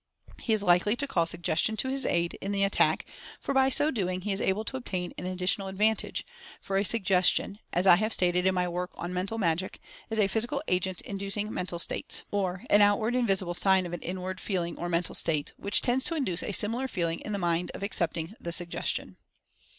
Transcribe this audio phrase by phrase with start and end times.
[0.41, 3.05] He is likely to call Suggestion to his aid, in the attack,
[3.39, 6.25] for by so doing he is able to obtain an additional advantage,
[6.59, 9.79] for a Suggestion (as I have stated in my work on Mental Magic)
[10.09, 14.01] is a "Physical Agent inducing Mental States" —or "an outward and visible sign of an
[14.01, 17.37] inward feel ing or mental state," which tends to induce a similar feeling in the
[17.37, 19.17] mind of accepting the Suggestion.